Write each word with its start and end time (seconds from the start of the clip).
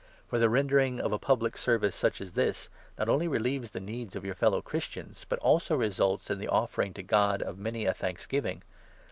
For 0.27 0.39
the 0.39 0.49
rendering 0.49 0.99
of 0.99 1.11
a 1.11 1.19
public 1.19 1.55
service 1.55 1.95
such 1.95 2.21
as 2.21 2.33
this, 2.33 2.71
not 2.97 3.03
12 3.05 3.13
only 3.13 3.27
relieves 3.27 3.69
the 3.69 3.79
needs 3.79 4.15
of 4.15 4.25
your 4.25 4.33
fellow 4.33 4.59
Christians, 4.59 5.27
but 5.29 5.37
also 5.37 5.75
results 5.75 6.31
in 6.31 6.39
the 6.39 6.47
offering 6.47 6.91
to 6.95 7.03
God 7.03 7.43
of 7.43 7.59
many 7.59 7.85
a 7.85 7.93
thanksgiving. 7.93 8.63